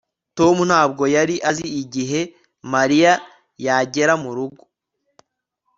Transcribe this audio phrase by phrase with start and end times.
[0.37, 2.21] tom ntabwo yari azi igihe
[2.73, 3.13] mariya
[3.65, 4.63] yagera murugo